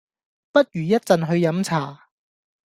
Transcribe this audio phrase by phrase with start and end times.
[0.03, 0.05] 不如
[0.81, 2.07] 一陣去飲茶